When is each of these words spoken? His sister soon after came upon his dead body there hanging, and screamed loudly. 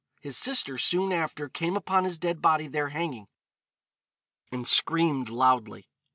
His 0.19 0.35
sister 0.35 0.79
soon 0.79 1.13
after 1.13 1.47
came 1.47 1.77
upon 1.77 2.05
his 2.05 2.17
dead 2.17 2.41
body 2.41 2.65
there 2.65 2.89
hanging, 2.89 3.27
and 4.51 4.67
screamed 4.67 5.29
loudly. 5.29 5.91